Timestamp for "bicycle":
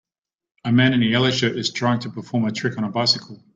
2.89-3.39